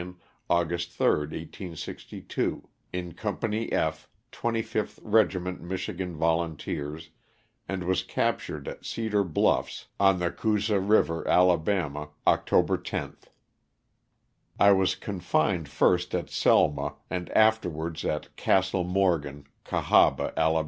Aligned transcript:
August 0.49 0.93
3, 0.93 1.27
1862, 1.75 2.67
in 2.91 3.13
Com 3.13 3.37
pany 3.37 3.71
F, 3.71 4.09
25th 4.31 4.99
Eegiment 5.01 5.59
Michigan 5.59 6.15
Volunteers, 6.17 7.11
and 7.69 7.83
was 7.83 8.01
captured 8.01 8.67
at 8.67 8.83
Cedar 8.83 9.23
BluJffs, 9.23 9.85
on 9.99 10.17
the 10.17 10.31
Coosa 10.31 10.79
river, 10.79 11.23
Ala. 11.29 12.09
October 12.25 12.79
10th. 12.79 13.25
I 14.59 14.71
was 14.71 14.95
confined 14.95 15.69
first 15.69 16.15
at 16.15 16.31
Selma, 16.31 16.95
and 17.11 17.29
after 17.37 17.69
wards 17.69 18.03
at 18.03 18.35
Castle 18.35 18.83
Morgan, 18.83 19.45
Cahaba, 19.63 20.33
Ala. 20.35 20.59